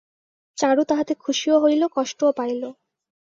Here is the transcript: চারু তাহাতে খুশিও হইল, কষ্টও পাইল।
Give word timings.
চারু 0.57 0.83
তাহাতে 0.89 1.13
খুশিও 1.23 1.57
হইল, 1.63 1.81
কষ্টও 1.95 2.29
পাইল। 2.37 2.63